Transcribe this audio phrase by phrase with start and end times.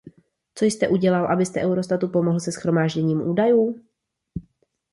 [0.55, 3.75] Co jste udělal, abyste Eurostatu pomohl se shromážděním údajů?